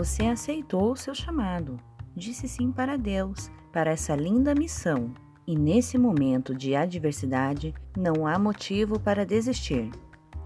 [0.00, 1.78] Você aceitou o seu chamado,
[2.16, 5.12] disse sim para Deus, para essa linda missão.
[5.46, 9.90] E nesse momento de adversidade, não há motivo para desistir.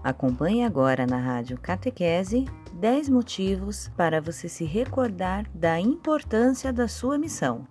[0.03, 2.43] Acompanhe agora na Rádio Catequese
[2.73, 7.65] 10 motivos para você se recordar da importância da sua missão.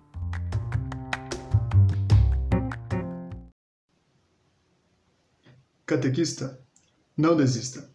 [5.85, 6.59] Catequista,
[7.15, 7.87] não desista.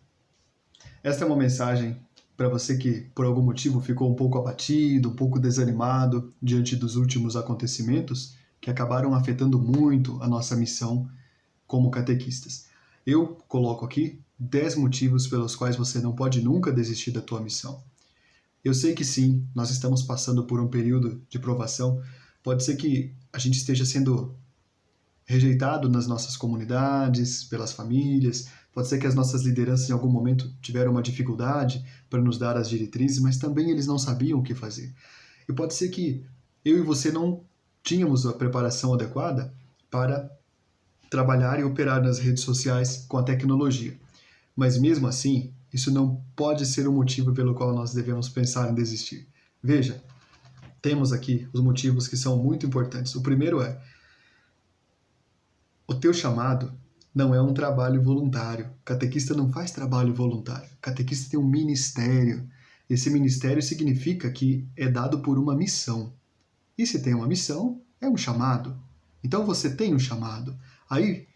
[1.03, 2.01] Esta é uma mensagem
[2.41, 6.97] para você que por algum motivo ficou um pouco abatido, um pouco desanimado diante dos
[6.97, 11.07] últimos acontecimentos que acabaram afetando muito a nossa missão
[11.67, 12.65] como catequistas.
[13.05, 17.85] Eu coloco aqui 10 motivos pelos quais você não pode nunca desistir da tua missão.
[18.65, 22.03] Eu sei que sim, nós estamos passando por um período de provação.
[22.43, 24.35] Pode ser que a gente esteja sendo
[25.27, 30.53] rejeitado nas nossas comunidades, pelas famílias, Pode ser que as nossas lideranças em algum momento
[30.61, 34.55] tiveram uma dificuldade para nos dar as diretrizes, mas também eles não sabiam o que
[34.55, 34.95] fazer.
[35.49, 36.25] E pode ser que
[36.65, 37.43] eu e você não
[37.83, 39.53] tínhamos a preparação adequada
[39.91, 40.31] para
[41.11, 43.99] trabalhar e operar nas redes sociais com a tecnologia.
[44.55, 48.75] Mas mesmo assim, isso não pode ser o motivo pelo qual nós devemos pensar em
[48.75, 49.27] desistir.
[49.63, 50.03] Veja,
[50.81, 53.15] temos aqui os motivos que são muito importantes.
[53.15, 53.81] O primeiro é:
[55.87, 56.73] o teu chamado
[57.15, 58.71] não é um trabalho voluntário.
[58.85, 60.71] Catequista não faz trabalho voluntário.
[60.81, 62.49] Catequista tem um ministério.
[62.89, 66.13] Esse ministério significa que é dado por uma missão.
[66.77, 68.77] E se tem uma missão, é um chamado.
[69.23, 70.57] Então você tem um chamado.
[70.89, 71.27] Aí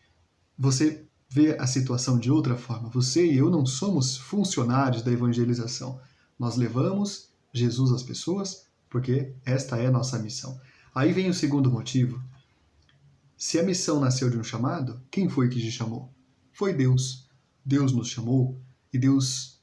[0.58, 2.89] você vê a situação de outra forma.
[2.91, 6.00] Você e eu não somos funcionários da evangelização.
[6.39, 8.64] Nós levamos Jesus às pessoas
[8.95, 10.56] porque esta é a nossa missão.
[10.95, 12.22] Aí vem o segundo motivo,
[13.44, 16.10] se a missão nasceu de um chamado, quem foi que te chamou?
[16.50, 17.28] Foi Deus.
[17.62, 18.58] Deus nos chamou
[18.90, 19.60] e Deus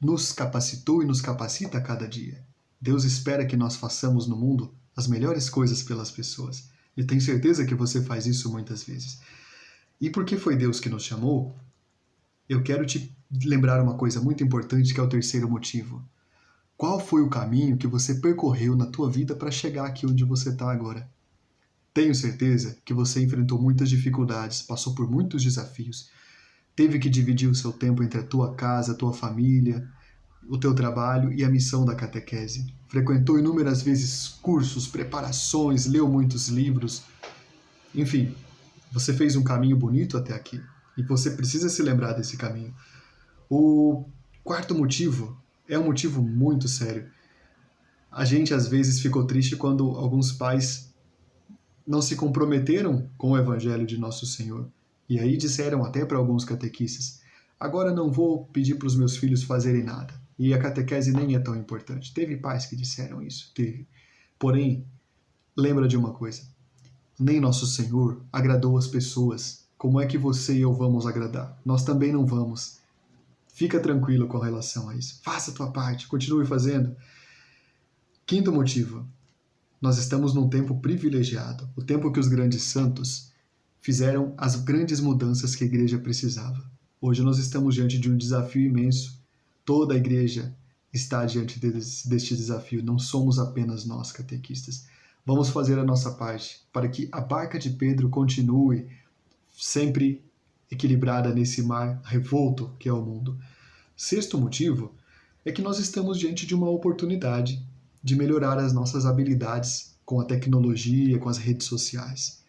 [0.00, 2.46] nos capacitou e nos capacita a cada dia.
[2.80, 6.70] Deus espera que nós façamos no mundo as melhores coisas pelas pessoas.
[6.96, 9.20] E tenho certeza que você faz isso muitas vezes.
[10.00, 11.56] E porque foi Deus que nos chamou,
[12.48, 13.12] eu quero te
[13.44, 16.08] lembrar uma coisa muito importante que é o terceiro motivo.
[16.76, 20.50] Qual foi o caminho que você percorreu na tua vida para chegar aqui onde você
[20.50, 21.12] está agora?
[21.94, 26.10] Tenho certeza que você enfrentou muitas dificuldades, passou por muitos desafios,
[26.74, 29.88] teve que dividir o seu tempo entre a tua casa, a tua família,
[30.48, 32.66] o teu trabalho e a missão da catequese.
[32.88, 37.04] Frequentou inúmeras vezes cursos, preparações, leu muitos livros.
[37.94, 38.34] Enfim,
[38.90, 40.60] você fez um caminho bonito até aqui
[40.98, 42.74] e você precisa se lembrar desse caminho.
[43.48, 44.04] O
[44.42, 47.08] quarto motivo é um motivo muito sério.
[48.10, 50.92] A gente às vezes ficou triste quando alguns pais
[51.86, 54.68] não se comprometeram com o Evangelho de Nosso Senhor.
[55.08, 57.20] E aí disseram até para alguns catequistas:
[57.58, 60.14] agora não vou pedir para os meus filhos fazerem nada.
[60.38, 62.12] E a catequese nem é tão importante.
[62.12, 63.86] Teve pais que disseram isso, teve.
[64.38, 64.84] Porém,
[65.56, 66.42] lembra de uma coisa:
[67.18, 69.64] nem Nosso Senhor agradou as pessoas.
[69.76, 71.60] Como é que você e eu vamos agradar?
[71.64, 72.78] Nós também não vamos.
[73.48, 75.20] Fica tranquilo com relação a isso.
[75.22, 76.96] Faça a tua parte, continue fazendo.
[78.26, 79.06] Quinto motivo:
[79.84, 83.30] nós estamos num tempo privilegiado, o tempo que os grandes santos
[83.82, 86.64] fizeram as grandes mudanças que a igreja precisava.
[86.98, 89.20] Hoje nós estamos diante de um desafio imenso.
[89.62, 90.56] Toda a igreja
[90.90, 94.86] está diante deste desafio, não somos apenas nós catequistas.
[95.26, 98.88] Vamos fazer a nossa parte para que a barca de Pedro continue
[99.52, 100.24] sempre
[100.70, 103.38] equilibrada nesse mar revolto que é o mundo.
[103.94, 104.94] Sexto motivo
[105.44, 107.62] é que nós estamos diante de uma oportunidade
[108.04, 112.44] de melhorar as nossas habilidades com a tecnologia, com as redes sociais.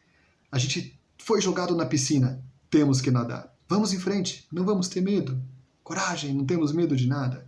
[0.52, 3.56] A gente foi jogado na piscina, temos que nadar.
[3.66, 5.42] Vamos em frente, não vamos ter medo.
[5.82, 7.48] Coragem, não temos medo de nada.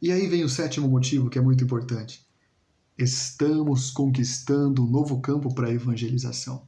[0.00, 2.24] E aí vem o sétimo motivo que é muito importante.
[2.96, 6.64] Estamos conquistando um novo campo para a evangelização.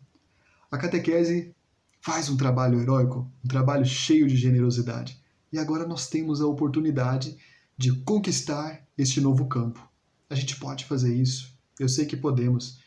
[0.68, 1.54] A catequese
[2.00, 5.22] faz um trabalho heróico, um trabalho cheio de generosidade.
[5.52, 7.36] E agora nós temos a oportunidade
[7.78, 9.88] de conquistar este novo campo.
[10.28, 11.56] A gente pode fazer isso.
[11.78, 12.78] Eu sei que podemos.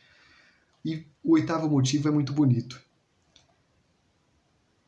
[0.83, 2.81] E o oitavo motivo é muito bonito.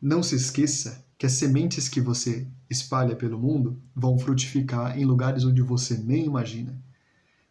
[0.02, 5.46] Não se esqueça que as sementes que você espalha pelo mundo vão frutificar em lugares
[5.46, 6.76] onde você nem imagina.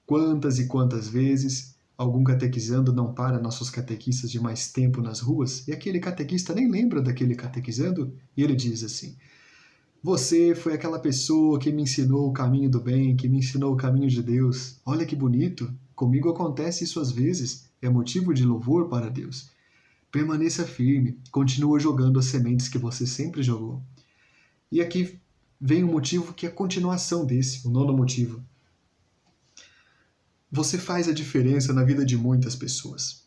[0.05, 5.69] Quantas e quantas vezes algum catequizando não para nossos catequistas de mais tempo nas ruas
[5.69, 9.17] e aquele catequista nem lembra daquele catequizando e ele diz assim:
[10.03, 13.77] você foi aquela pessoa que me ensinou o caminho do bem, que me ensinou o
[13.77, 14.81] caminho de Deus.
[14.85, 15.71] Olha que bonito!
[15.95, 17.71] Comigo acontece isso às vezes.
[17.83, 19.51] É motivo de louvor para Deus.
[20.11, 23.83] Permaneça firme, continua jogando as sementes que você sempre jogou.
[24.73, 25.21] E aqui
[25.61, 28.43] vem um motivo que é a continuação desse, o nono motivo.
[30.51, 33.25] você faz a diferença na vida de muitas pessoas.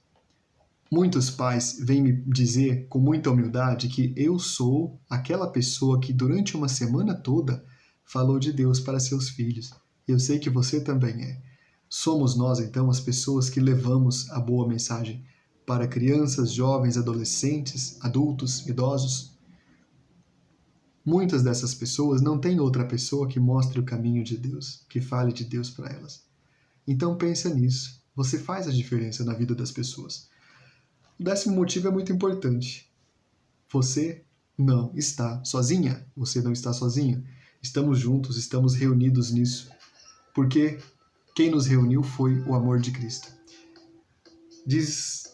[0.95, 6.55] Muitos pais vêm me dizer com muita humildade que eu sou aquela pessoa que durante
[6.55, 7.65] uma semana toda
[8.05, 9.73] falou de Deus para seus filhos.
[10.07, 11.41] Eu sei que você também é.
[11.89, 15.25] Somos nós, então, as pessoas que levamos a boa mensagem
[15.65, 19.35] para crianças, jovens, adolescentes, adultos, idosos.
[21.03, 25.33] Muitas dessas pessoas não têm outra pessoa que mostre o caminho de Deus, que fale
[25.33, 26.23] de Deus para elas.
[26.87, 27.99] Então pensa nisso.
[28.15, 30.31] Você faz a diferença na vida das pessoas.
[31.23, 32.91] O décimo motivo é muito importante.
[33.71, 34.25] Você
[34.57, 36.05] não está sozinha.
[36.17, 37.23] Você não está sozinho.
[37.61, 39.71] Estamos juntos, estamos reunidos nisso.
[40.35, 40.79] Porque
[41.33, 43.31] quem nos reuniu foi o amor de Cristo.
[44.67, 45.33] Diz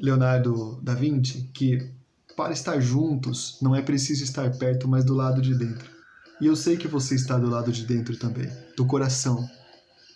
[0.00, 1.92] Leonardo da Vinci que
[2.36, 5.88] para estar juntos não é preciso estar perto, mas do lado de dentro.
[6.40, 9.48] E eu sei que você está do lado de dentro também, do coração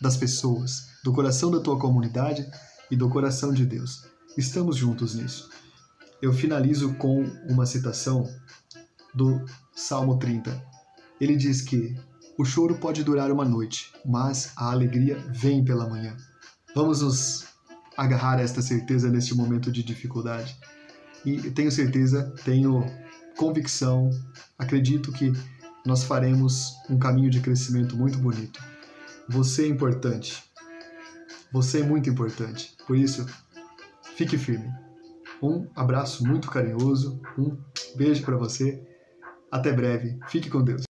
[0.00, 2.50] das pessoas, do coração da tua comunidade
[2.90, 4.12] e do coração de Deus.
[4.36, 5.48] Estamos juntos nisso.
[6.20, 8.28] Eu finalizo com uma citação
[9.14, 9.44] do
[9.76, 10.60] Salmo 30.
[11.20, 11.96] Ele diz que
[12.36, 16.16] o choro pode durar uma noite, mas a alegria vem pela manhã.
[16.74, 17.44] Vamos nos
[17.96, 20.58] agarrar a esta certeza neste momento de dificuldade.
[21.24, 22.84] E tenho certeza, tenho
[23.36, 24.10] convicção,
[24.58, 25.32] acredito que
[25.86, 28.60] nós faremos um caminho de crescimento muito bonito.
[29.28, 30.42] Você é importante.
[31.52, 32.76] Você é muito importante.
[32.84, 33.24] Por isso,
[34.16, 34.72] Fique firme.
[35.42, 37.56] Um abraço muito carinhoso, um
[37.96, 38.80] beijo para você.
[39.50, 40.18] Até breve.
[40.28, 40.84] Fique com Deus.